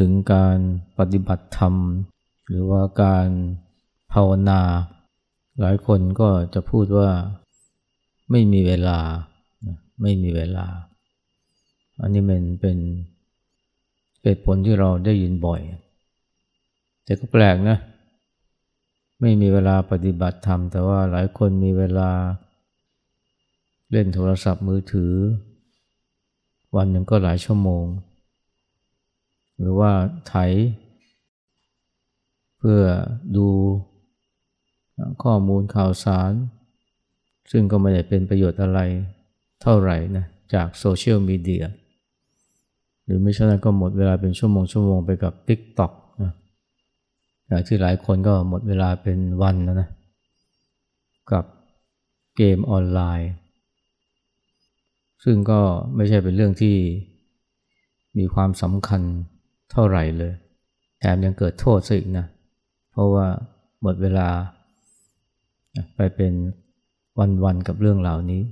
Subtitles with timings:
[0.00, 0.58] ถึงการ
[0.98, 1.74] ปฏิบัติธรรม
[2.48, 3.28] หรือว่าการ
[4.12, 4.60] ภาวนา
[5.60, 7.10] หลายคนก็จะพูดว่า
[8.30, 8.98] ไม่มีเวลา
[10.02, 10.66] ไม่มีเวลา
[12.00, 12.76] อันนี้มันเป็น
[14.22, 15.60] เหตุผลที่เราได้ยินบ่อย
[17.04, 17.78] แต่ก็แปลกนะ
[19.20, 22.10] ไม่มีเวลาปฏิบัติธรรม แต่ว่าหลายคนมีเวลา
[23.90, 25.12] เล่นโทรศัพท์มือถือ
[26.76, 27.86] วันหนึ่งก็หลายชั่วโมง
[29.60, 29.92] หรือว่า
[30.28, 30.34] ไถ
[32.58, 32.82] เพื่อ
[33.36, 33.48] ดู
[35.22, 36.32] ข้อมูลข่าวสาร
[37.50, 38.80] ซึ่งก็ไม่ได้เป็นประโยชน์อะไร
[39.62, 41.64] เท่าไหร่นะจากโซเชียลมีเดีย
[43.04, 46.32] หรือไม่ใช่นั้นก็หมดเวลาเป็นชั่วโมงชั่วโมงไปกับ TikTok นะ
[47.46, 49.88] อย่างที่หลายคนก็หมดเวลาเป็นวันแล้วนะ
[51.30, 51.44] กับ
[52.36, 53.30] เกมออนไลน์
[55.24, 55.60] ซึ่งก็
[55.94, 56.76] ไม่ใช่เป็นเรื่องที่
[58.18, 59.02] มีความสำคัญ
[59.72, 60.32] เท่าไหร่เลย
[60.98, 62.26] แถมยังเกิดโทษซะอีกนะ
[62.92, 63.26] เพราะว่า
[63.82, 64.28] หมดเวลา
[65.96, 66.32] ไปเป็น
[67.44, 68.42] วันๆกับเรื่องเหล่านี้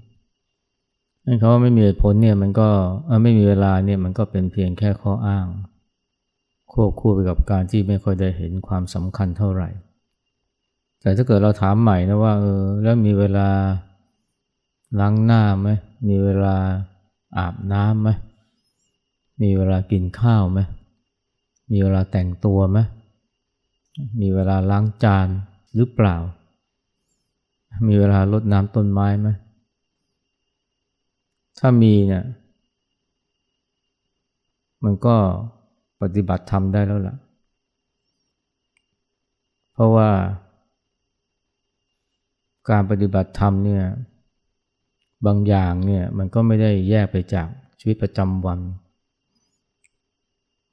[1.25, 2.69] นั่นเขาว่าไม่มีเหตุผลเนี่ยมันก็
[3.23, 5.47] ไม่มีเวลาเนี่ยมันก็เป็นเพียงแค่ข้ออ้าง
[6.73, 9.69] ควบคู่ไปกับการที่ไม่ค่อยได้เห็นความสำคัญเท่าไหร่
[11.01, 13.49] แต่ถ้าเกิดเราถามใหม่นะว่าเออแล้วมีเวลา
[15.01, 15.69] ล้างหน้าไหม
[16.09, 16.57] มีเวลา
[17.39, 18.09] อาบน้ำไหม
[19.43, 20.61] มีเวลากินข้าวไหม
[21.73, 22.79] มีเวลาแต่งตัวไหม
[24.21, 25.29] มีเวลาล้างจาน
[25.75, 26.17] หรือเปล่า
[27.87, 29.29] มีเวลารดน้ำต้นไม้ไหม
[31.59, 32.25] ถ้ามีเนี่ย
[34.85, 35.17] มันก็
[36.01, 37.17] ปฏิบัติธรรมได้แล้วล่ะ
[39.73, 40.09] เพราะว่า
[42.71, 43.85] การปฏิบัติธรรมเนี่ย
[45.27, 47.49] บางอย่างเนี่ยมันก็ไม่ได้แยกไปจาก
[47.81, 48.61] ชีวิตประจำวัน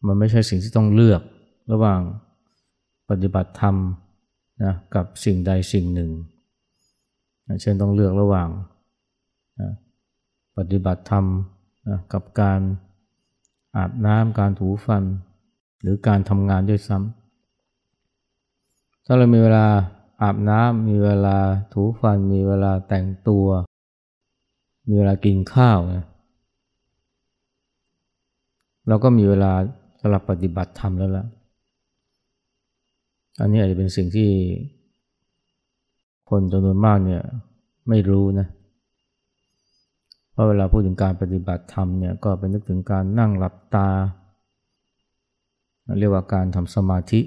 [0.08, 1.22] มันไม่ใช่สิ่งที่ต้องเลือก
[1.72, 2.02] ระหว่าง
[3.10, 3.76] ปฏิบัติธรรม
[4.64, 6.12] นะกับสิ่งใดสิ่งหนึ่ง
[7.62, 8.50] เช่นต้องเลือกระหว่าง
[9.62, 9.72] นะ
[10.58, 11.26] ปฏิบัติธรรม
[11.88, 12.60] นะกับการ
[13.78, 15.04] อาบน้ำการถูฟัน
[15.82, 19.68] หรือการทำงานด้วยซ้ำถ้าเรามีเวลา
[20.22, 21.38] อาบน้ำมีเวลา
[21.74, 23.48] ถูฟัน มีเวลาแต่งตัว
[24.88, 26.06] มีเวลากินข้าวนะ
[28.88, 29.54] เราก็มีเวลา
[30.10, 31.26] หรับปฏิบัติธรรมแล้วล่ะ
[33.40, 34.30] อันนี้อาจจะเป็นสิ่งที่
[36.30, 37.22] คนจำนวนมากเนี่ย
[37.90, 38.48] ไม่รู้นะ
[40.32, 43.88] เพราะเวลาพูดถึงการปฏิบัติธรรมเนี่ยก็เป็นนึกถึงการนั่งหลับตา
[46.00, 47.22] เรียกว่าการทำสมาธิ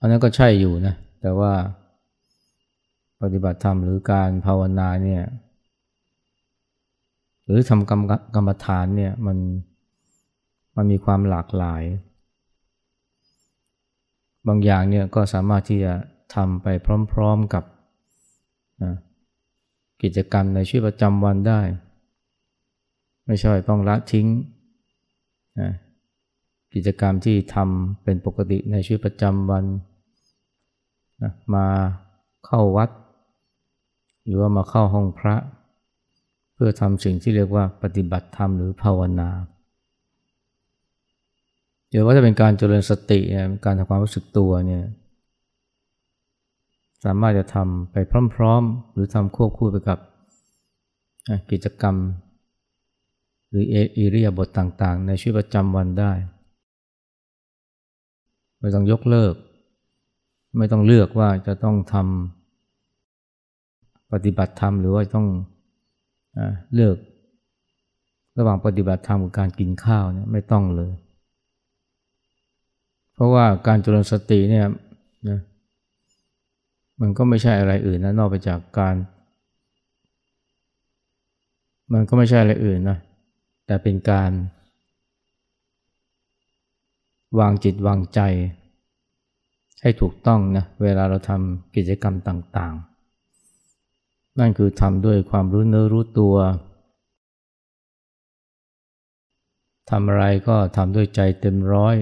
[0.00, 1.52] อันนั้นก็ใช่อยู่นะ แต่ว่า
[3.22, 5.22] ปฏิบัติธรรมหรือการภาวนาเนี่ย
[7.44, 8.02] หรือทำกรรม
[8.34, 9.38] กรรมฐานเนี่ยมัน
[10.76, 11.82] มันมีความหลากหลาย
[14.46, 15.92] บางอย่างเนี่ยก็สามารถที่จะ
[16.34, 16.66] ทำไป
[17.12, 17.64] พร้อมๆกับ
[18.82, 18.94] นะ
[20.02, 21.60] กิจกรรมในชีวิตประจำวันได้
[23.26, 24.26] ไม่ใช่ต้องละทิ้ง
[25.60, 25.70] นะ
[26.74, 29.64] กิจกรรมที่ทำเป็นปกติในชีวิตประจำวัน
[31.22, 31.66] นะมา
[32.46, 32.90] เข้าวัด
[34.24, 35.36] หรือว่ามาเข้าห้องพระ
[36.54, 39.28] เพื่อทำสิ่งที่เรียกว่าปฏิบัติธรรมหรือภาวนา
[41.96, 43.20] ดี๋ยวว่าจะเป็นการเจริญสติ
[43.64, 44.84] การทำความรู้สึกตัวเนี่ย
[47.04, 47.96] สามารถจะทำไป
[48.34, 49.98] พร้อม ๆ หรือทำควบคู่ไปกับ
[51.50, 51.96] กิจกรรม
[53.50, 56.12] หรือเอเรียบทต่างๆ ในชีวิตประจำวันได้
[58.60, 59.34] ไม่ต้องยกเลิก
[60.58, 65.28] ไม่ต้องเลือกว่าจะต้องทำปฏิบัติธรรมหรือว่าต้อง
[66.74, 66.96] เลือก
[68.38, 70.94] ระหว่างปฏิบัติธรรมกับการกินข้าวเนี่ยไม่ต้องเลย
[73.14, 74.66] เพราะว่าการจุลสติเนี่ย
[75.28, 75.38] นะ
[77.00, 78.94] มันก็ไม่ใช่อะไรอื่นนะนอกไปจากการ
[81.92, 82.98] มันก็ไม่ใช่อะไรอื่นนะ
[83.66, 84.30] แต่เป็นการ
[87.38, 88.20] วางจิตวางใจ
[89.82, 96.36] ให้ถูกต้องนะเวลาเราทำกิจกรรมต่างๆ นั่นคือทำด้วยความรู้เนื้อรู้ตัว
[99.90, 101.96] ทำอะไรก็ทำด้วยใจเต็มร้อย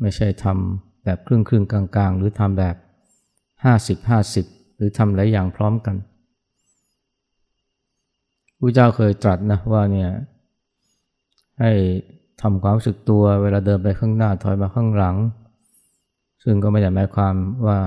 [0.00, 2.76] ไม่ใช่ทำแบบครึ่งครึ่งกลางๆหรือทำแบบ
[3.64, 4.46] ห้าสิบห้าสิบ
[4.76, 5.96] หรือทำหลายอย่างพร้อมกัน
[8.60, 10.10] พระเจ้าเคยตรัสนะว่าเนี่ย
[11.60, 11.72] ให้
[12.42, 15.16] ทำความรู้สึกตัวเวลาเดินไปข้างหน้าถอยมาข้างหลัง
[16.44, 17.34] ซึ่งก็ไม่ได้หมายความ
[17.66, 17.80] ว่า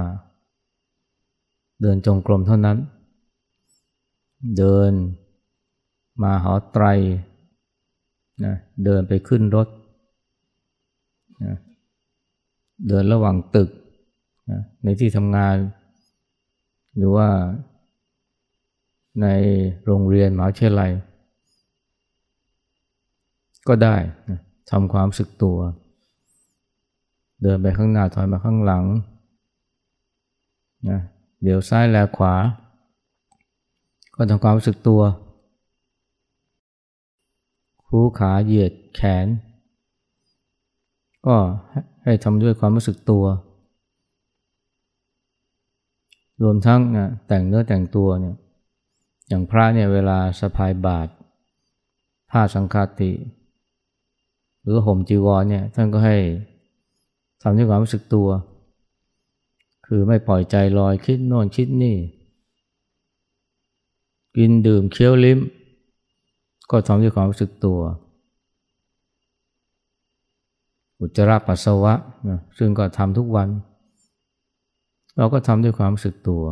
[1.81, 2.77] เดินจงกรมเท่านั้น
[4.57, 4.91] เดิน
[6.23, 6.85] มาหอไตร
[8.45, 9.67] นะเดินไปขึ้นรถ
[11.43, 11.55] นะ
[12.87, 13.69] เดินระหว่างตึก
[14.51, 15.55] นะในที่ทำงาน
[16.97, 17.27] หรือว่า
[19.21, 19.27] ใน
[19.85, 20.91] โรงเรียนมหาวิทยาลัย
[23.67, 23.95] ก็ได้
[24.29, 24.39] นะ
[24.71, 25.57] ทำความสึกตัว
[27.41, 28.85] เดินไปข้างหน้าถอยมาข้างหลัง
[30.89, 30.99] นะ
[31.43, 32.35] เดี๋ยวซ้ายแลขวา
[34.15, 35.01] ก็ทำความรู้สึกตัว
[37.87, 39.27] คู่ขาเหยียดแขน
[41.27, 41.35] ก็
[42.03, 43.23] ให้ทำด้วยความรู้สึกตัว
[46.43, 48.35] รวมทั้งนะแต่งเนื้อแต่งตัวเนี่ย
[49.27, 51.11] อย่างพระเนี่ยเวลาสะพายบาตร
[52.31, 53.11] ผ้าสังฆาติ
[54.61, 56.17] หรือห่มจีวรเนี่ยท่านก็ให้
[57.41, 58.27] ทำด้วยความรู้สึกตัว
[59.85, 61.97] คือไม่ปล่อยใจลอยคิดโน่นคิดนี่
[64.37, 65.39] กินดื่มเคี้ยวลิ้ม
[66.71, 67.79] ก็ทำด้วยความรู้สึกตัว
[70.99, 71.93] อุจจาระปัสสาวะ
[72.29, 73.49] นะซึ่งก็ทำทุกวัน
[75.17, 76.43] เราก็ทำด้วยความรู้สึกตัว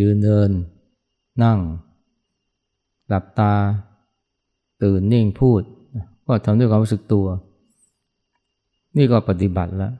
[0.00, 0.50] ยืนเดิน
[1.42, 1.58] นั่ง
[3.08, 3.52] หลับตา
[4.82, 5.62] ตื่นนิ่งพูด
[6.26, 7.26] ก็ทำด้วยความรู้สึกตัว
[8.96, 9.92] นี่ก็ปฏิบัติแล้ว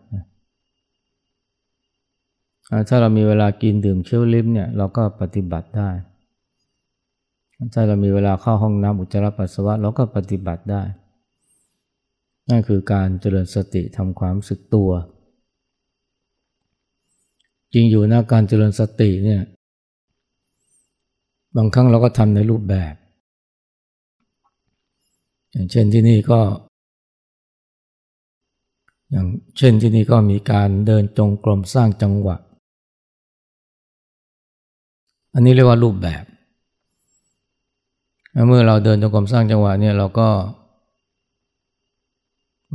[2.88, 5.90] ถ้าเรามีเวลากินดื่มเคี้ยวลิ้มเนี่ยเราก็ปฏิบัติได้
[7.74, 10.82] ถ้าเรามีเวลาเข้าห้องน้ำอุจจาระปัสสาวะเราก็ปฏิบัติได้
[12.50, 14.90] นั่นคือการเจริญสติทำความสึกตัว
[17.72, 19.42] จริงอยู่นะการเจริญสติเนี่ย
[21.56, 22.94] บางครั้งเราก็ทำในรูปแบบ
[25.52, 26.40] อย่างเช่นที่นี่ก็
[29.10, 29.26] อย่าง
[29.58, 32.36] เช่นที่นี่ก็มีการเดินจงกรมสร้างจังหวะ
[35.34, 36.24] อันนี้เรียกว่ารูปแบบ
[38.48, 40.28] เมื่อเราเดินจงกรมสร้างจังหวะเนี่ยเราก็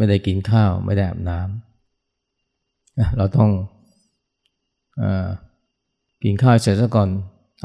[0.01, 3.49] ไม่ได้กินข้าว ไม่ได้อาบน้ำเราต้อง
[5.01, 5.03] อ
[6.23, 7.09] กินข้าวเสร็จซะก่อน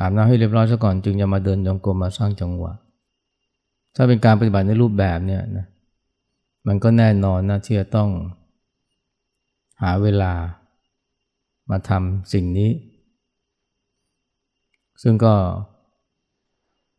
[0.00, 2.72] อาบน้ำให้เรียบร้อยซะก่อน จึงจะมาเดินจงกรมมาสร้างจังหวะ
[3.94, 5.66] ถ้าเป็นการปฏิบัติในรูปแบบเนี่ยนะ
[6.66, 8.10] มันก็แน่นอนนะที่จะต้อง
[9.82, 10.32] หาเวลา
[11.70, 12.70] มาทำสิ่งนี้
[15.02, 15.34] ซึ่งก็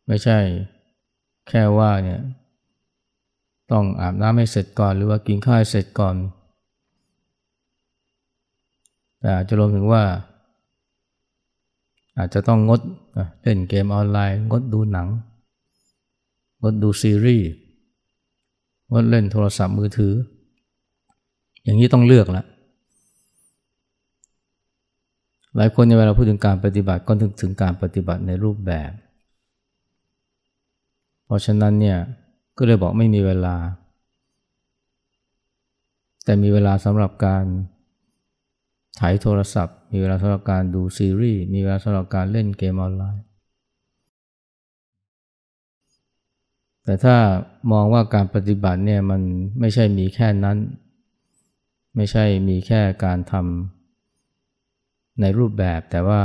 [0.06, 0.38] ไม่ใช่
[1.48, 2.20] แค่ว่าเนี่ย
[3.72, 6.16] ต้องอาบน้ำให้เสร็จก่อน หรือว่ากินข้าวเสร็จก่อน
[9.20, 10.02] แต่จะรวมถึงว่า
[12.18, 12.80] อาจจะต้องงด
[13.42, 15.08] เล่นเกมออนไลน์ งดดูหนัง
[16.62, 17.48] งดดูซีรีส์
[18.92, 20.14] งดเล่นโทรศัพท์มือถือ
[21.64, 22.46] อย่างนี้ต้องเลือกล้ว
[25.56, 28.90] หลายคนในเวลาพูดถึงการปฏิบัติก็ถึงถึงการปฏิบัติในรูปแบบ
[31.24, 31.98] เพราะฉะนั้นเนี่ย
[32.58, 33.56] ก็เลยบอกไม่มีเวลา
[36.24, 37.44] แต่มีเวลาสำหรับการ
[39.00, 43.24] ถ่ายโทรศัพท์ มีเวลาสำหรับการดูซีรีส์ มีเวลาสำหรับการเล่นเกมออนไลน์
[46.84, 47.16] แต่ถ้า
[47.72, 49.20] มองว่าการปฏิบัติเนี่ยมัน
[49.60, 50.56] ไม่ใช่มีแค่นั้น
[51.96, 56.20] ไม่ใช่มีแค่การทำในรูปแบบแต่ว่า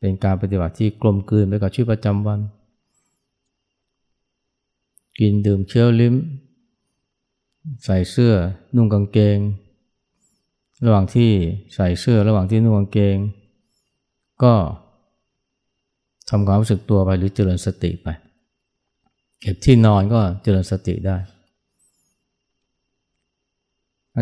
[0.00, 2.40] เป็นการปฏิบัติที่กลมกลืนไปกับชีวิตประจำวัน
[5.18, 6.14] กินดื่มเชี่ยวลิ้ม
[7.84, 8.34] ใส่เสื้อ
[8.74, 9.38] นุ่งกางเกง
[10.84, 11.30] ระหว่างที่
[11.74, 13.16] ใส่เสื้อระหว่างที่นุ่งกางเกง
[14.42, 14.54] ก็
[16.30, 18.08] ทำความรู้สึกตัวไปหรือเจริญสติไป
[19.40, 21.16] เก็บที่นอนก็เจริญสติได้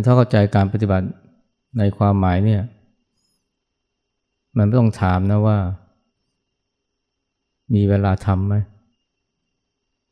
[0.04, 1.06] ถ้าเข้าใจการปฏิบัติ
[1.78, 2.62] ในความหมายเนี่ย
[4.56, 5.58] มันไม่ต้องถามนะว่า
[7.74, 8.54] มีเวลาทำไหม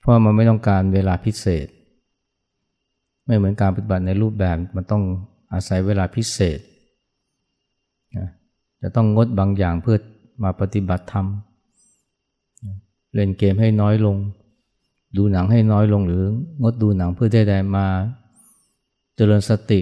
[0.00, 1.66] เพราะมันไม่ต้องการเวลาพิเศษ
[3.26, 5.02] ไม่เหมือนการปฏิบัติในรูปแบบมันต้อง
[5.52, 6.58] อาศัยเวลาพิเศษ
[8.82, 9.98] จะต้องงดบางอย่างเพื่อ
[10.42, 11.26] มาปฏิบัติธรรม
[13.14, 14.16] เล่นเกมให้น้อยลง
[15.16, 16.24] ดูหนังให้น้อยลงหรือ
[16.62, 17.86] งดดูหนังเพื่อได้ได้มา
[19.16, 19.80] เจริญสติ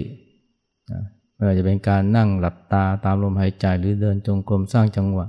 [1.33, 5.25] ไม่ว่าจะเป็นการนั่งหลับตาตามลมหายใจหรือเดินจงกรมสร้างจังหวะ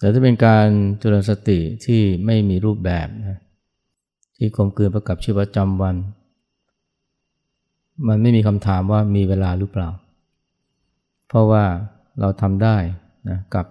[0.00, 0.66] แต่ถ้าเป็นการ
[1.00, 3.40] เจริญสติที่ไม่มีรูปแบบนะ
[4.36, 5.96] ที่กลมกลืนประกับชีวิตประจำวัน
[8.08, 9.88] มันไม่มีคำถามว่ามีเวลาหรือเปล่า
[11.28, 11.64] เพราะว่า
[12.20, 12.76] เราทำได้
[13.28, 13.66] นะกับ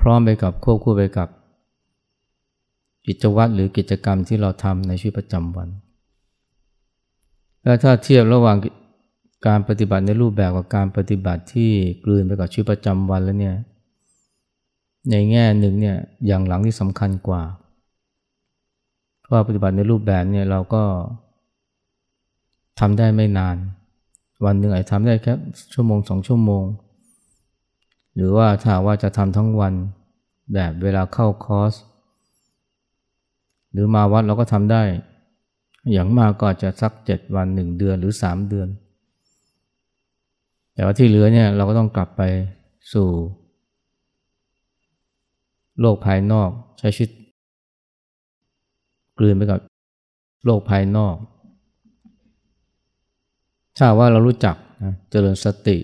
[0.00, 1.28] พร้อมๆไปกับควบคู่ไปกับ
[3.06, 5.68] กิจวัตรหรือกิจกรรมที่เราทำในชีวิตประจำวัน
[7.64, 8.56] และถ้าเทียบระหว่าง
[9.46, 11.70] การปฏิบัติในรูปแบบกับการปฏิบัติที่
[12.04, 13.56] กลืนไปกับชีวิตประจำวันแล้วเนี่ย
[15.08, 17.42] ในแง่หนึ่งเนี่ยอย่างหลังที่สำคัญกว่า
[19.32, 20.82] ว่าปฏิบัติในรูปแบบเนี่ยเราก็
[22.80, 23.56] ทำได้ไม่นาน
[24.44, 25.34] วันหนึ่งอาจทำได้แค่
[25.72, 26.64] ชั่วโมงสองชั่วโมง
[28.14, 29.74] หรือว่าถ้าว่าจะทำทั้งวัน
[30.54, 31.74] แบบเวลาเข้าคอร์ส
[33.72, 34.82] หรือมาวัดเราก็ทำได้
[35.92, 38.68] อย่างมากก็จะสักเจ็ดวันหนึ่งเดือนหรือสามเดือน
[40.74, 42.22] แต่ว่าที่เหลือเนี่ยเราก็ต้องกลับไป
[42.92, 43.08] สู่
[45.80, 47.10] โลกภายนอกใช้ชีวิต
[49.18, 49.60] กลืนไปกับ
[50.44, 51.16] โลกภายนอก
[53.76, 55.78] ถ้าว่าเรารู้จักนะเจริญสติ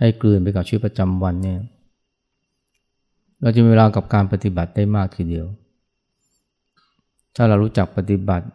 [0.00, 1.60] ให้กลืนไปกับชีวิตประจำวันเนี่ย
[3.42, 5.46] เราจะมีเวลากับการปฏิบัติได้มากทีเดียว
[7.36, 8.46] ถ้าเรารู้จักปฏิบัติ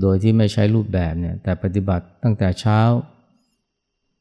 [0.00, 2.80] โดยที่ไม่ใช้รูปแบบเนี่ย แต่ปฏิบัติตั้งแต่เช้า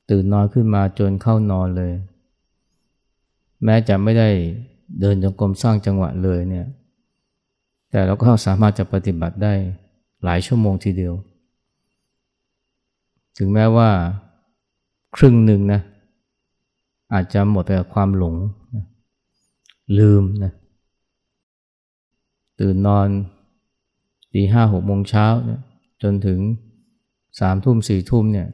[0.10, 1.94] ตื่นนอนขึ้นมาจนเข้านอนเลย
[3.64, 4.30] แม้จะไม่ได้
[5.00, 6.66] เดินจงกรมสร้างจังหวะเลยเนี่ย
[7.92, 9.54] แต่เราก็สามารถจะปฏิบัติได้
[10.24, 11.14] หลายชั่วโมงทีเดียว
[13.38, 13.90] ถึงแม้ว่า
[15.16, 15.82] ครึ่งหนึ่งนะ
[17.14, 18.36] อาจจะหมดไปกับความหลง
[18.76, 18.86] นะ
[19.98, 20.52] ลืมนะ
[22.60, 23.08] ตื่นนอน
[24.34, 25.62] ตีห้าหกโมงเช้าเนี่ย
[26.02, 26.40] จนถึง
[27.40, 28.48] สามทุ่มสี่ทุ่มเนี่ย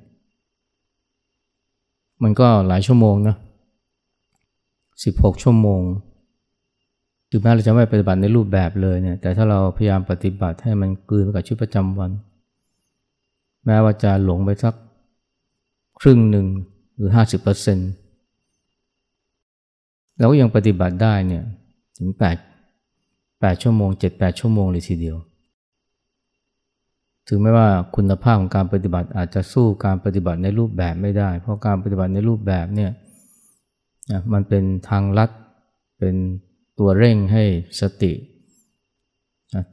[2.24, 3.36] มันก็หลายชั่วโมงนะ
[5.04, 5.82] สิบหกชั่วโมง
[7.30, 12.12] ถึงแม้เราจะไม่ปฏิบัติในรูปแบบเลยเนี่ย แต่ถ้าเราพยายามปฏิบัติให้มันกลืนกับชีวิตประจำวัน
[13.66, 14.74] แม้ว่าจะหลงไปสัก
[16.00, 16.48] ครึ่งหนึ่ง
[16.96, 17.92] หรือห้าสิบเปอร์เซ็นต์
[20.18, 21.44] เราก็ยังปฏิบัติได้เนี่ย
[21.98, 22.38] ถึงแปด
[23.40, 25.18] แปดชั่วโมงเจ็ดแปดชั่วโมงเลยทีเดียว
[27.28, 32.92] ถึงแม้ว่าคุณภาพของการปฏิบัติอาจจะสู้การปฏิบัติในรูปแบบไม่ได้ เพราะการปฏิบัติในรูปแบบเนี่ย
[34.34, 35.32] มันเป็นทางลัด
[36.00, 36.16] เป็น
[36.80, 37.44] ตัวเร่งให้
[37.80, 38.14] สติ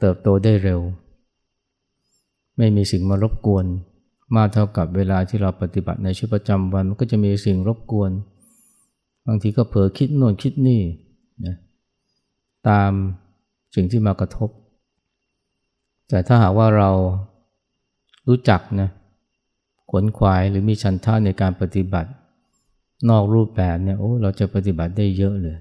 [0.01, 0.81] เติบโตได้เร็ว
[2.57, 3.67] ไม่มีสิ่งมารบกวน
[4.37, 8.11] มากเท่ากับเวลาที่เราปฏิบัติในชีวิตประจำวันมันก็จะมีสิ่งรบกวน
[9.27, 10.81] บางทีก็เผลอคิดโน่นคิดนี่
[11.47, 11.57] นะ
[12.69, 12.91] ตาม
[13.75, 14.51] สิ่งที่มากระทบ
[16.09, 16.91] แต่ถ้าหากว่าเรา
[18.29, 18.89] รู้จักนะ
[19.91, 22.11] ขวนขวายหรือมีชันท่าในการปฏิบัติ
[23.09, 25.56] นอกรูปแบบเนี่ยโอ้เราจะปฏิบัติได้เยอะเลย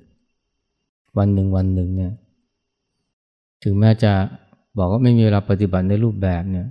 [1.18, 2.12] วันหนึ่งวันหนึ่งเนี่ย
[3.64, 4.12] ถึงแม้จะ
[4.78, 6.68] บอกว่าไม่มีเวลาปฏิบัติในรูปแบบเนี่ย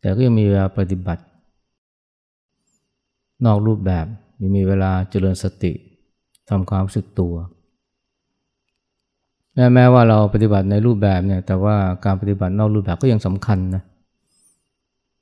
[0.00, 1.22] แต่ก็ยังมีเวลาปฏิบัติ
[3.46, 4.06] นอกรูปแบบ
[4.56, 5.72] มีเวลาเจริญสติ
[6.48, 7.34] ทำความรู้สึกตัว
[9.54, 13.82] แม้แม้ว่าเราปฏิบัติในรูปแบบเนี่ยแต่ว่าการปฏิบัตินอกรูปแบบก็ยังสำคัญนะ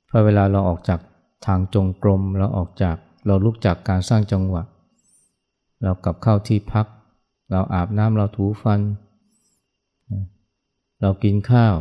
[0.07, 0.99] เพราะเวลาเราออกจาก
[1.45, 4.63] ทางจงกรมเราออกจาก เราลุกจากการสร้างจังหวะ
[5.83, 6.85] เรากลับเข้าที่พัก
[7.51, 8.79] เราอาบน้ำเราถูฟัน
[11.01, 11.75] เรากินข้าว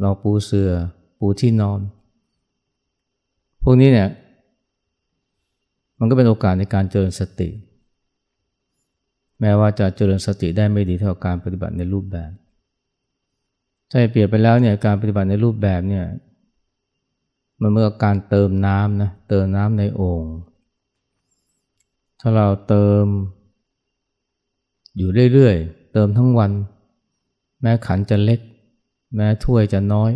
[0.00, 0.70] เราปูเสือ่อ
[1.18, 1.80] ปูที่นอน
[3.62, 4.08] พวกนี้เนี่ย
[5.98, 7.50] มันก็เป็นโอกาสในการเจริญสติ
[9.40, 12.30] แม้ว่าจะเจริญสติได้ไม่ดีเท่าการปฏิบัติในรูปแบบ
[13.90, 16.04] ถ้าเปรียบไปแล้วเนี่ยการปฏิบัติในรูปแบบเนี่ย
[17.66, 20.24] มันเมื่อการเติมน้ำนะเติมน้ำในโอ่ง
[22.20, 23.04] ถ้าเราเติม
[24.96, 26.50] อยู่เรื่อยๆ เติมทั้งวัน
[27.60, 28.40] แม้ขันจะเล็ก
[29.16, 30.10] แม้ถ้วยจะน้อย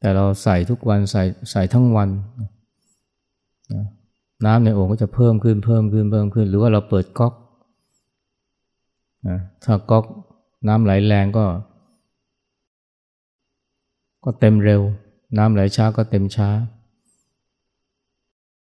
[0.00, 2.08] แต่เราใส่ทุกวันใส่ใส่ทั้งวัน
[2.40, 3.84] นะ
[4.46, 7.34] น้ำในโอ่งก็จะเพิ่มขึ้นเพิ่มขึ้นเพิ่มขึ้น หรือว่าเราเปิดก๊อก
[9.28, 10.04] นะถ้าก๊อก
[10.68, 11.44] น้ำไหลแรงก็
[14.24, 14.82] ก็เต็มเร็ว
[15.36, 16.48] น้ำไหลช้าก็เต็มช้า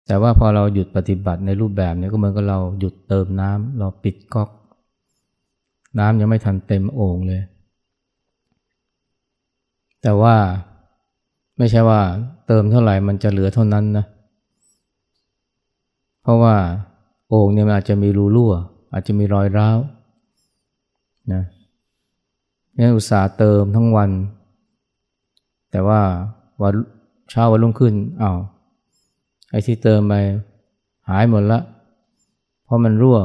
[0.06, 4.50] แต่ว่าพอเราหยุดปฏิบัติในรูปแบบนี้ก็เหมือนกับเราหยุดเติมน้ำเราปิดก๊อก
[5.98, 7.42] น้ำยังไม่ทันเต็มโอ่งเลย
[10.02, 10.36] แต่ว่า
[11.58, 12.00] ไม่ใช่ว่า
[12.46, 14.04] เติมเท่าไหร่มันจะเหลือเท่านั้นนะ
[16.22, 16.56] เพราะว่า
[17.28, 18.52] โอ่งเนี่ยมันอาจจะมีรูรั่ว
[18.92, 19.78] อาจจะมีรอยร้าว
[21.32, 21.42] นะ
[22.76, 24.10] นี่อุตส่าห์เติมทั้งวัน
[25.70, 26.00] แต่ว่า
[26.62, 26.74] วัน
[27.30, 28.38] เช้าวันรุ่งขึ้นอา้าว
[29.50, 30.14] ไอ้ที่เติมไป
[31.08, 31.60] หายหมดละ
[32.64, 33.18] เพราะมันรั่ว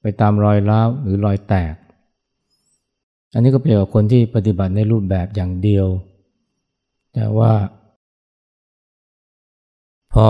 [0.00, 1.74] ไปตามรอยร้าวหรือรอยแตก
[3.32, 5.86] อันนี้ก็เปรียบกับคนที่ปฏิบัติในรูปแบบอย่างเดียว
[7.14, 7.52] แต่ว่า
[10.12, 10.28] พอ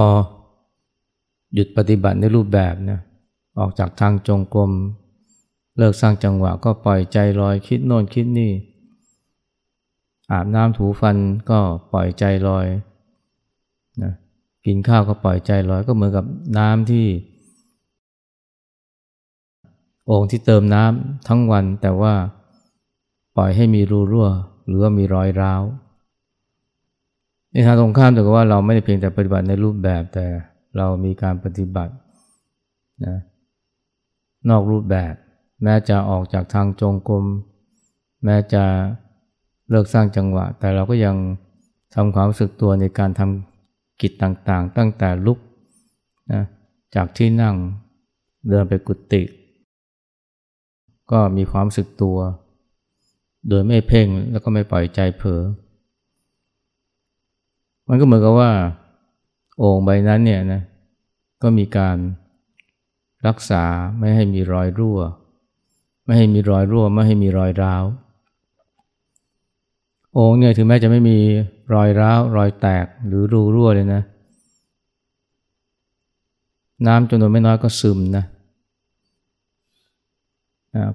[1.54, 3.00] หยุดปฏิบัติในรูปแบบนะ
[3.58, 4.70] ออกจากทางจงกรม
[5.76, 8.52] เลิกสร้างจังหวะก็ปล่อยใจลอยคิดโน่นคิดนี่
[10.32, 11.16] อาบน้ำถูฟัน
[11.50, 11.58] ก็
[11.92, 12.66] ปล่อยใจลอย
[14.02, 14.12] นะ
[14.66, 16.24] กินข้าวก็ปล่อยใจลอยก็เหมือนกับ
[16.58, 17.06] น้ำที่
[20.06, 22.14] โอ่งที่เติมน้ำทั้งวัน แต่ว่า
[23.36, 24.28] ปล่อยให้มีรูรั่ว
[24.66, 25.62] หรือว่ามีรอยร้าว
[27.52, 30.26] ในทางตรงข้ามแต่ว่าเราไม่ได้เพียงแต่ปฏิบัติในรูปแบบแต่
[30.76, 31.92] เรามีการปฏิบัติ
[33.04, 33.16] นะ
[34.48, 35.14] นอกรูปแบบ
[35.62, 37.24] แม้จะออกจากทางจงกรม
[38.24, 38.64] แม้จะ
[39.70, 41.16] เลิกสร้างจังหวะ แต่เราก็ยัง
[41.94, 45.38] ทำความรู้สึกตัวในการทำกิจต่างๆ ตั้งแต่ลุก
[46.32, 46.42] นะ
[46.94, 47.54] จากที่นั่ง
[48.48, 49.22] เดินไปกุฏิ
[51.10, 52.18] ก็มีความรู้สึกตัว
[53.48, 55.42] โดยไม่เพ่งแล้วก็ไม่ปล่อยใจเผลอ
[57.88, 58.50] มันก็เหมือนกับว่า
[59.58, 60.62] โอ่งใบนั้นเนี่ยนะ
[61.42, 61.96] ก็มีการ
[63.26, 63.64] รักษา
[63.98, 64.98] ไม่ให้มีรอยรั่ว
[66.04, 67.84] ไม่ให้มีรอยรั่ว ไม่ให้มีรอยร้าว
[70.18, 71.18] โอ่งเนี่ยถึงแม้จะไม่มี
[71.74, 74.02] รอยร้าว รอยแตกหรือรูรั่วเลยนะ
[76.86, 78.24] น้ำจำนวนไม่น้อยก็ซึมนะ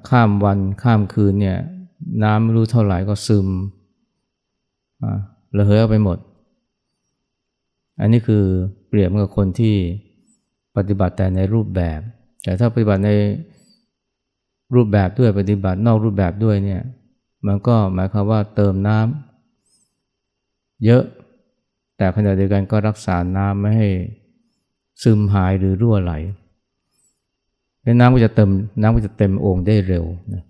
[0.09, 1.57] ข้ามวันข้ามคืนเนี่ย
[2.23, 3.47] น้ำไม่รู้เท่าไหร่ก็ซึม
[5.57, 6.17] ระเหยไปหมด
[7.99, 8.43] อันนี้คือ
[8.87, 9.75] เปรียบกับคนที่
[10.77, 11.99] ปฏิบัติแต่ในรูปแบบ
[12.43, 13.11] แต่ถ้าปฏิบัติใน
[14.75, 16.81] รูปแบบด้วยปฏิบัตินอกรูปแบบด้วยเนี่ย
[17.45, 21.03] มันก็หมายความว่าเติมน้ำเยอะ
[21.97, 23.89] แต่ขณะเดียวกันก็รักษาน้ำไม่ให้
[25.01, 26.13] ซึมหายหรือรั่วไหล
[27.81, 28.49] แล้วน้ำก็จะเต็ม
[28.81, 30.43] น้ำก็จะเต็มโอ่งได้เร็วนะ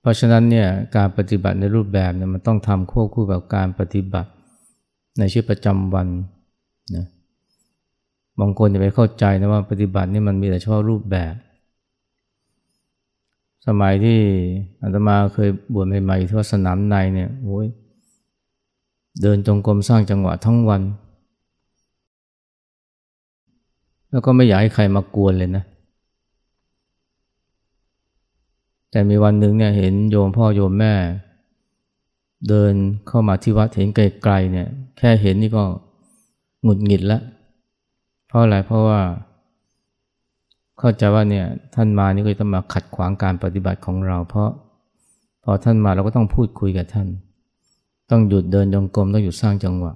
[0.00, 4.30] เพราะฉะนั้นเนี่ยการปฏิบัติในรูปแบบเนี่ยมันต้องทำควบคู่กับการปฏิบัติ
[5.18, 6.08] ในชีวิตประจำวัน
[6.94, 7.06] นะ
[8.40, 11.34] บางคนจะไปเข้าใจนะว่าปฏิบัตินี่มันมีแต่เฉพาะรูปแบบ
[13.66, 14.20] สมัยที่
[14.82, 17.66] อาตมาเคยบวชใหม่ๆที่วัดสนามในเนี่ยโอ้ย
[19.22, 20.82] เดินจงกรมสร้างจังหวะทั้งวัน
[24.10, 25.64] แล้วก็ไม่อยากให้ใครมากวนเลยนะ
[28.90, 30.94] แต่มีวันหนึ่งเนี่ยเห็นโยมพ่อโยมแม่
[32.48, 32.72] เดิน
[33.08, 35.64] เข้ามาที่วัดเห็นไกลๆเนี่ย แค่เห็นนี่ก็
[36.62, 37.22] หงุดหงิดแล้ว
[38.28, 39.00] เพราะอะไรเพราะว่า
[40.78, 44.50] เข้าใจว่าเนี่ยท่านมานี่ก็ต้องมาขัดขวางการปฏิบัติของเรา เพราะ
[45.44, 47.08] พอท่านมาเราก็ต้องพูดคุยกับท่าน
[48.10, 49.92] ต้องหยุดเดินจงกรมต้องหยุดสร้างจังหวะ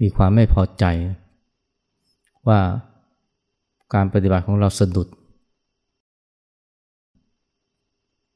[0.00, 0.84] มีความไม่พอใจ
[2.48, 2.60] ว่า
[3.94, 5.08] การปฏิบัติของเราสะดุด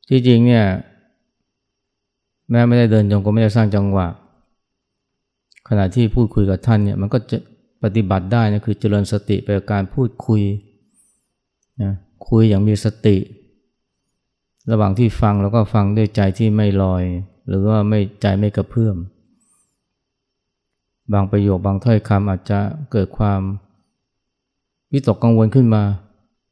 [0.08, 0.64] จริงๆเนี่ย
[2.50, 4.06] แม้ไม่ได้เดินจงกรมไม่ได้สร้างจังหวะ
[5.68, 7.38] ขณะที่พูดคุยกับท่านเนี่ยมันก็จะ
[7.82, 10.42] ปฏิบัติได้นะคือเจริญสติไปกับการพูดคุย
[11.82, 11.92] นะ
[12.28, 13.16] คุยอย่างมีสติ
[14.70, 17.04] ระหว่างที่ฟังแล้วก็ฟังด้วยใจที่ไม่ลอย
[17.48, 18.96] หรือว่าไม่ใจไม่กระเพื่อม
[21.12, 22.58] บางประโยคบางถ้อยคำอาจจะ
[22.92, 23.40] เกิดความ
[24.92, 25.82] วิตกกังวลขึ้นมา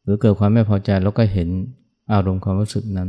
[0.03, 1.49] หรือเกิดความไม่พอใจแล้วก็เห็น
[2.13, 3.09] อารมณ์ความรู้สึกนั้น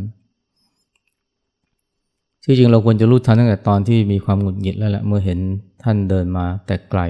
[2.43, 5.39] ที่จริงเราควรจะรู้ทันตั้งแต่ตอนที่มีความหงุดหงิดแล้วแหละเมื่อเห็น
[5.83, 7.01] ท่านเดินมาแต่ไกล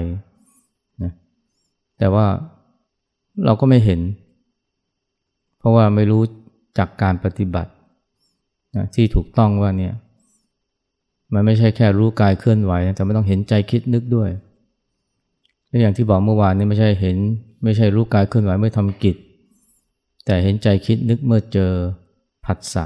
[1.02, 1.12] นะ
[1.98, 2.26] แต่ว่า
[3.44, 4.00] เราก็ไม่เห็น
[5.58, 6.22] เพราะว่าไม่รู้
[6.78, 7.70] จากการปฏิบัติ
[8.76, 9.94] นะที่ถูกต้องว่าเนี่ย
[11.34, 14.30] มันไม่ใช่แค่รู้กายเคลื่อนไหว แต่ไม่ต้องเห็นใจคิดนึกด้วย
[15.68, 17.16] และอย่างที่บอกเมื่อวานนี้ไม่ใช่เห็น
[17.64, 19.16] ไม่ใช่รู้กายเคลื่อนไหวเมื่อทำกิจ
[20.24, 21.72] แต่เห็นใจคิดนึกเมื่อเจอ
[22.44, 22.84] ผัสสะ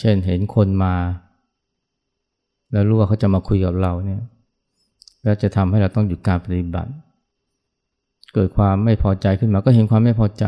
[0.00, 0.94] เช่นเห็นคนมา
[2.72, 4.22] แล้วรู้ว่าเขาจะมาคุยกับเราเนี่ย
[5.22, 6.90] แล้วจะทำให้เราต้องหยุดการปฏิบัติ
[8.34, 10.44] เกิดความไม่พอใจขึ้นมาก็เห็นความไม่พอใจ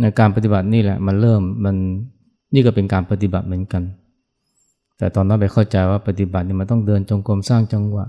[0.00, 1.76] ในการปฏิบัตินี่แหละมันเริ่มมัน
[2.54, 3.82] นี่ก็เป็นการปฏิบัติเหมือนกัน
[4.98, 8.06] แต่ตอนนั้นไปเข้าใจว่าปฏิบัตินี่มันต้องเดินจงกรมสร้างจังหวะ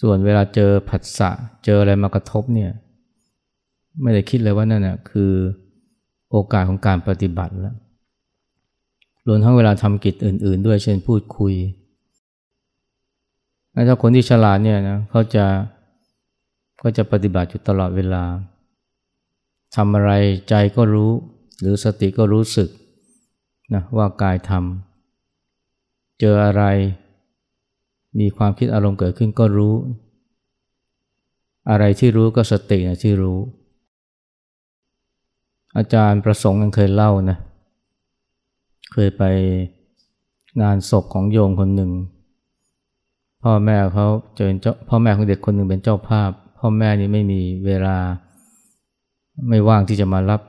[0.00, 1.30] ส่วนเวลาเจอผัสสะ
[1.64, 2.70] เจออะไรมากระทบเนี่ย
[4.02, 5.32] ไม่ได้คิดเลยว่านั่นน่ะคือ
[6.30, 7.76] โอกาสของการปฏิบัติแล้ว
[9.26, 11.54] รวมทั้งเวลาทำกิจอื่น ๆ ด้วยเช่นพูดคุย
[13.88, 15.44] ถ้าคนที่ฉลาดเนี่ยนะเขาจะ
[16.82, 18.22] ก็จะปฏิบัติอยู่ตลอดเวลา
[19.76, 20.12] ทำอะไร
[20.48, 21.10] ใจก็รู้
[21.60, 22.68] หรือสติก็รู้สึก
[23.74, 26.62] นะว่ากายทำเจออะไร
[28.18, 29.74] มีความคิดอารมณ์เกิดขึ้นก็รู้
[31.70, 33.38] อะไรที่รู้ก็สตินะที่รู้
[35.76, 37.38] อาจารย์ประสงค์ยังเคยเล่านะ
[38.92, 39.22] เคยไป
[40.62, 41.90] งานศพของโยมคนหนึ่ง
[43.42, 44.06] พ่อแม่เขา
[44.36, 47.96] เจอเจ้าพ่อแม่ของเด็กคนหนึ่งเป็นเจ้าภาพ พ่อแม่นี่ไม่มีเวลา
[49.48, 50.40] ไม่ว่างที่จะมารับ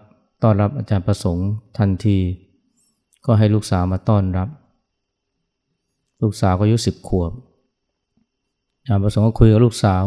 [0.44, 2.18] ต้อนรับอาจารย์ประสงค์ทันที
[3.26, 4.50] ก็ให้ลูกสาวมาต้อนรับ
[6.22, 7.32] ลูกสาวก็อายุสิบขวบ
[8.80, 10.04] อาจารย์ประสงค์ก็คุยกับลูกสาว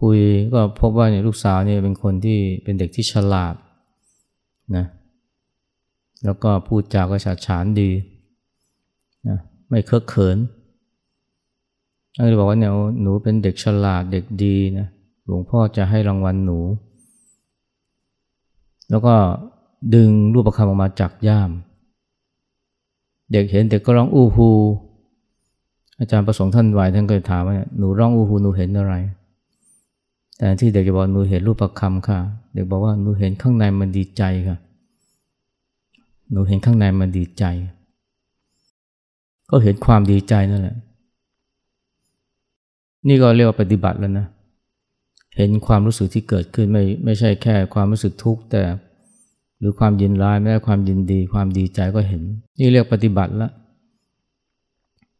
[0.00, 0.18] คุย
[0.54, 3.54] ก็พบว่าเนี่ยลูกสาวเนี่ยเป็นคนที่เป็นเด็กที่ฉลาด
[4.76, 4.86] นะ
[6.24, 7.90] แล้วก็พูดจาก็ฉาฉานดี
[9.28, 10.38] นะไม่เคอะเขิน
[12.16, 12.72] ก็เลยบอกว่าเนี่ย
[13.02, 14.86] หนูเป็นเด็กฉลาดเด็กดีนะ
[15.24, 16.58] หลวงพ่อจะให้รางวัลหนู
[18.90, 19.14] แล้วก็
[19.94, 21.50] ดึงรูปประคำออกมาจากย่าม
[23.32, 24.50] เด็กเห็นเด็กก็ร้องอู้ฮู
[25.98, 28.94] อาจารย์ประสงค์ท่านไหวท่านก็ถามว่าหนูร้องอู้ฮูหนูเห็นอะไร
[30.38, 32.18] แต่ที่เด็กจะบอกหนูเห็นรูปประคำค่ะ
[32.54, 34.58] เด็กบอกว่าหนูเห็นข้างในมันดีใจค่ะ
[36.32, 37.44] หนูเห็นข้างในมันดีใจ
[39.50, 40.76] ก็เห็นความดีใจนั่นแหละ
[43.08, 48.62] นี่ก็เรียกว่าปฏิบัติแล้วนะเเห็นความรู้สึกที่เกิดขึ้นไม่ไม่ใช่แค่ความรู้สึกทุกข์แต่
[49.58, 52.22] หรือความยินร้ายแม้ความยินดี ความดีใจก็เห็น
[52.58, 53.50] นี่เรียกปฏิบัติละ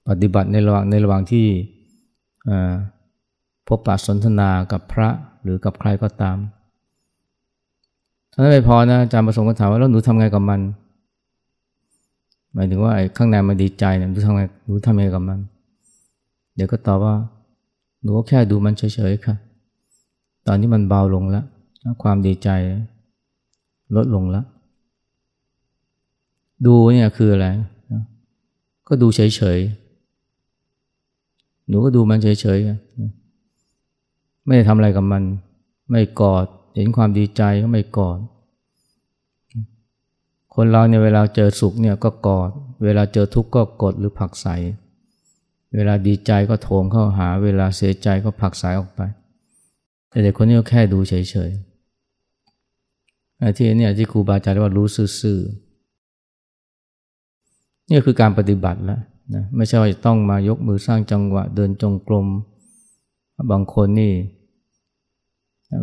[0.08, 1.46] ปฏิบัติในระหว่างในระหว่างที่
[3.68, 5.08] พบปะสนทนากับพระ
[5.42, 6.36] หรือกับใครก็ตาม
[8.32, 10.60] ท่านไม่พอนะอาจารย์ประสงค์ก็ถามว่าแล้วหนูทำไงกับมัน
[12.54, 15.38] หมายถึงว่าไอ้ข้างในมันดีใจเนี่ยหนูทำไงหนูทำไงกับมัน
[16.54, 17.14] เดี๋ยวก็ตอบว่า
[18.02, 19.34] หนูก็แค่ดูมันเฉยๆค่ะ
[20.46, 21.44] ตอนนี้มันเบาลงแล้ว
[22.02, 22.48] ความดีใจ
[23.96, 24.44] ลดลงแล้ว
[26.66, 27.46] ดูเนี่ยคืออะไร
[28.88, 35.22] ก็ดูเฉยๆ หนูก็ดูมันเฉยๆ ไม่ได้ทำอะไรกับมัน
[35.90, 38.18] ไม่กอด เห็นความดีใจก็ไม่กอด
[40.54, 42.50] คนเราเนี่ยเวลาเจอสุขเนี่ยก็กอด
[42.84, 44.46] เวลาเจอทุกข์ก็กดหรือผักใส
[45.74, 49.00] เวลาดีใจก็โถมเข้าหา เวลาเสียใจก็ผักสายออกไป
[50.10, 54.86] แต่เด็กคนนี้ก็แค่ดูเฉยๆที่นี่ที่ครูบาอาจารย์เรียกว่ารู้
[55.20, 59.00] ซื่อๆนี่คือการปฏิบัติแล้ว
[59.34, 62.26] นะไม่ใช่ว่าจะต้องมายกมือสร้างจังหวะเดินจงกรม
[63.50, 64.12] บางคนนี่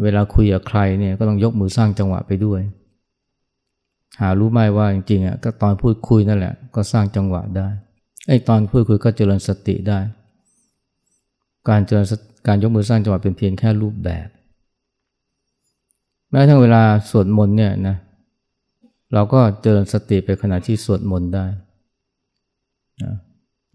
[0.04, 2.62] เวลาคุยกับใครเนี่ยก็ต้องยกมือสร้างจังหวะไปด้วย
[4.20, 7.68] หารู้ไหมว่าจริงๆอะก็ตอนพูดคุยนั่นแหละ ก็สร้างจังหวะได้
[8.28, 10.00] ไอ้ตอนพูดคุยก็เจริญสติได้
[11.70, 12.06] การเจริญ
[12.48, 14.28] การยกมือสร้างจังหวะเป็นเพียงแค่รูปแบบ
[16.32, 17.96] แม้ทั้งเวลาสวดมนต์เนี่ยนะ
[19.14, 21.46] เราก็เจริญสติไปขณะที่สวดมนต์ได้
[23.04, 23.14] นะ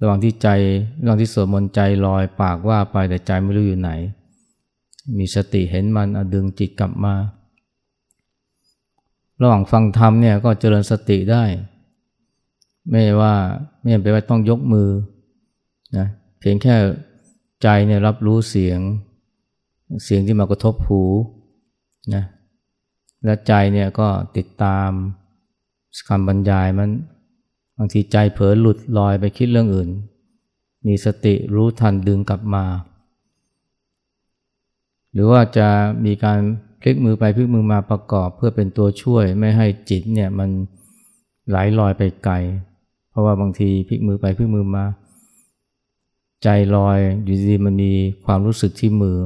[0.00, 0.48] ระหว่างที่ใจ
[1.02, 3.90] ระหว่างที่สวดมนต์ใจลอยปากว่าไปแต่ใจไม่รู้อยู่ไหน
[5.18, 7.14] มีสติเห็นมันดึงจิตกลับมา
[9.42, 11.44] ระหว่างฟังธรรมเนี่ยก็เจริญสติได้
[12.90, 13.35] ไม่ว่า
[13.80, 14.88] ไม่จำเป็นว่าต้องยกมือ
[15.96, 16.06] นะ
[16.40, 16.74] เพียงแค่
[17.62, 18.81] ใจเนี่ยรับรู้เสียง
[20.05, 21.03] เสียงที่มากระทบหู
[22.14, 22.25] นะ
[23.25, 24.90] และใจเนี่ยก็ติดตาม
[26.09, 26.90] คำบรรยายมัน
[27.79, 29.88] บางทีใจเผลอหลุดลอยไปคิดเรื่องอื่น
[30.87, 32.64] มีสติรู้ทันดึงกลับมา
[35.12, 35.68] หรือว่าจะ
[36.05, 36.40] มีการ
[36.81, 40.51] พลิกมือไปพลิกมือมาประกอบเพื่อเป็นตัวช่วยไม่ให้จิตเนี่ยมัน
[41.48, 42.35] ไหลลอยไปไกล
[43.11, 44.85] เพราะว่าบางทีพลิกมือไปพลิกมือมา
[46.42, 47.92] ใจลอยอยู่ดีมันมี
[48.24, 49.18] ความรู้สึกที่มือ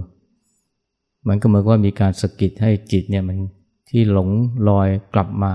[1.29, 3.39] มันก็เหมือนว่ามีการสะกิดให้จิตเนี่ยมัน
[3.91, 4.29] ที่หลง
[4.69, 5.53] ลอยกลับมา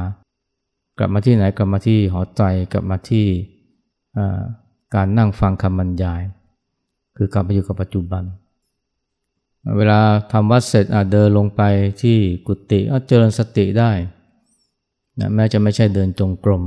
[0.98, 2.42] กลับมาที่ไหนกลับมาที่หอใจ
[2.74, 3.26] กลับมาที่
[4.96, 6.22] การนั่งฟังคำบรรยาย
[7.18, 8.24] คือกลับมาอยู่กับปัจจุบัน
[9.78, 10.00] เวลา
[10.32, 11.62] ทำวัดเสร็จเดินลงไป
[12.02, 13.92] ที่กุฏิก็เจริญสติได้
[15.20, 16.64] นะแม้จะไม่ใช่เดินจงกรม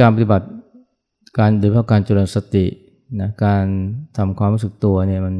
[0.00, 0.46] การปฏิบัติ
[1.38, 2.64] การโดยเฉพาะการเจริญสติ
[3.20, 3.64] นะการ
[4.16, 5.36] ทำความรู้สึกตัวเนี่ยมัน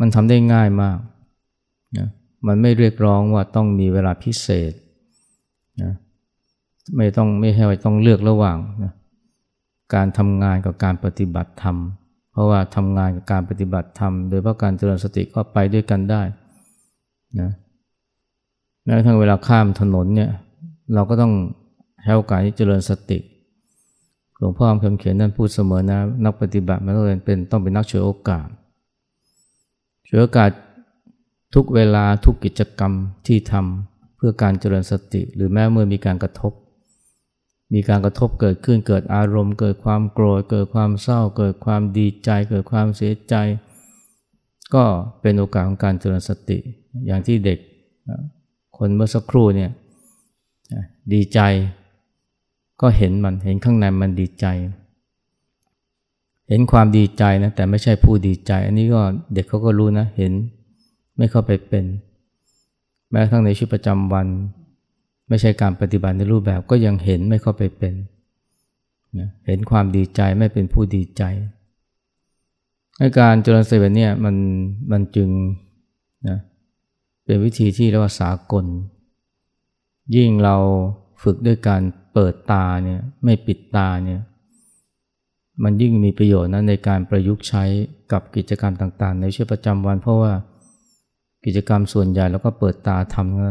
[0.00, 0.98] มันทำได้ง่ายมาก
[1.98, 2.08] นะ
[2.46, 4.72] มันไม่เรียกร้องว่าต้องมีเวลาพิเศษ
[5.82, 5.92] นะ
[6.96, 8.92] ไม่ต้องไม่ใช่ว่าต้องเลือกระหว่างนะ
[9.94, 11.76] การทำงานกับการปฏิบัติธรรม
[12.32, 16.22] เพราะว่าทำงานกับการปฏิบัติธรรม โดยเพราะการเจริญสติก็ไปด้วยกันได้
[17.40, 17.50] นะ
[18.84, 20.30] แม้กระทั่งเวลาข้ามถนนเนี่ย
[20.94, 21.32] เราก็ต้อง
[22.02, 23.18] ใช้โอกาสที่เจริญสติ
[24.38, 28.48] หลวงพ่อคำเขียนนั่นพูดเสมอนะ นักปฏิบัติมันต้องเป็นต้องเป็นนักเฉวยโอกาส
[30.04, 30.50] เฉวยโอกาส
[31.54, 32.92] ทุกเวลาทุกกิจกรรม
[33.26, 36.52] ที่ทำเพื่อการเจริญสติ หรือแม้เมื่อมีการกระทบ
[37.74, 43.34] มีการกระทบเกิดขึ้นเกิดอารมณ์ เกิดความโกรธเกิดความเศร้า เกิดความดีใจ เกิดความเสียใจ
[44.74, 44.84] ก็
[45.20, 46.58] เป็นโอกาสของการเจริญสติ
[47.06, 47.58] อย่างที่เด็ก
[48.76, 49.70] คนเมื่อสักครู่เนี่ย
[51.12, 51.40] ดีใจ
[52.80, 54.46] ก็เห็นมันเห็นข้างในมันดีใจ
[56.48, 59.00] เห็นความดีใจนะแต่ไม่ใช่ผู้ดีใจ อันนี้ก็
[59.32, 60.32] เด็กเขาก็รู้นะเห็น
[61.16, 61.84] ไม่เข้าไปเป็น
[63.10, 64.26] แม้ทั้งในชีวิตประจำวัน
[65.28, 67.94] ไม่ใช่การปฏิบัติในรูปแบบก็ยังเห็นไม่เข้าไปเป็น
[69.46, 71.22] เห็นความดีใจไม่เป็นผู้ดีใจ
[72.98, 74.36] ให้การเจริญสติแบบนี้มัน
[74.90, 75.28] มันจึง
[76.28, 76.38] นะ
[77.24, 78.64] เป็นวิธีที่เรียกว่าสากล
[80.16, 80.56] ยิ่งเรา
[81.22, 81.82] ฝึกด้วยการ
[82.14, 84.20] เปิดตาเนี่ยไม่ปิดตาเนี่ย
[85.62, 87.64] มันยิ่งมีประโยชน์นะในการประยุกต์ใช้
[88.12, 90.32] กับกิจกรรมต่างๆ ในชีวิตประจำวัน เพราะว่า
[91.44, 93.50] กิจกรรมส่วนใหญ่เราก็เปิดตาทำก็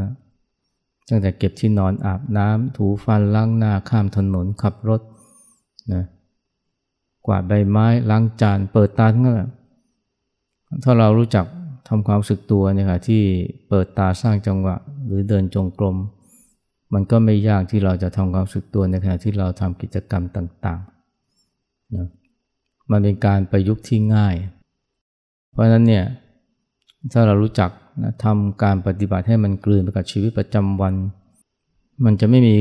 [1.10, 5.01] ตั้งแต่เก็บที่นอนอาบน้ำถูฟันล้างหน้าข้ามถนนขับรถ
[5.93, 6.04] นะ
[7.25, 9.38] กวาดใบไม้ล้างจานเปิดตาทั้งนั้น
[10.84, 11.45] ถ้าเรารู้จัก
[11.88, 13.21] ทำความสึกตัวเนี่ยค่ะที่
[13.69, 14.75] เปิดตาสร้างจังหวะ
[15.06, 15.95] หรือเดินจงกรม
[16.95, 22.08] มันก็ไม่ยากที่เราจะทำความสึกตัวในขณะที่เราทำกิจกรรมต่างๆนะ
[22.91, 24.36] มันเป็นการประยุกต์ที่ง่าย
[25.51, 26.05] เพราะฉะนั้นเนี่ย
[27.13, 27.69] ถ้าเรารู้จัก
[28.03, 30.93] นะทำการปฏิบัติให้มันกลืนไปกับชีวิตประจำวัน
[32.05, 32.58] มันจะไม่มี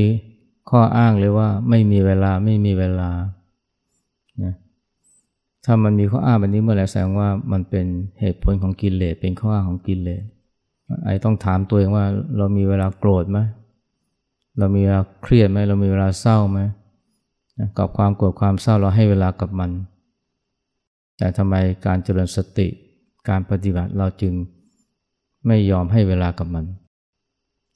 [0.69, 3.09] ข้ออ้างเลยว่าไม่มีเวลาไม่มีเวลา
[4.43, 4.53] นะ
[5.65, 7.85] ถ้ามันมีข้ออ้างแบบนี้เมื่อไหร่แสดงว่ามันเป็น
[8.19, 10.23] เหตุผลของกิเลสเป็นข้ออ้างของกิเลส
[11.05, 12.05] ไอ้ต้องถามตัวเองว่า
[12.37, 13.39] เรามีเวลาโกรธไหม
[14.57, 16.59] เรามีเวลาเครียดไหมเรามีเวลาเศร้าไหม
[17.77, 19.71] กับความโกรธความเศร้าเราให้เวลากับมัน
[21.17, 22.67] แต่ทำไมการเจริญสติ
[23.29, 24.33] การปฏิบัติเราจึง
[25.47, 26.65] ไม่ยอมให้เวลากับมัน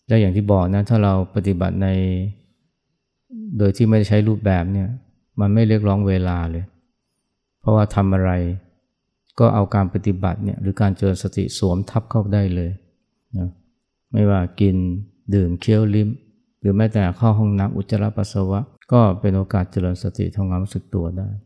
[0.07, 1.87] และอย่างที่บอกนะถ้าเราปฏิบัติใน
[3.57, 4.87] โดยที่ไม่ใช้รูปแบบเนี่ย
[5.39, 6.65] มันไม่เรียกร้องเวลาเลย
[7.59, 8.31] เพราะว่าทำอะไร
[9.39, 12.71] ก็เอาการปฏิบัติเนี่ยหรือการเจริญสติสวมทับเข้าได้เลย
[13.37, 13.49] นะ
[14.11, 14.75] ไม่ว่ากิน
[15.35, 16.09] ดื่มเคี้ยวลิ้ม
[16.61, 18.59] หรือแม้แต่เข้าห้องน้ำอุจจาระปัสสาวะ
[18.91, 21.29] ก็เป็นโอกาสเจริญสติทำงานรู้สึกตัวได้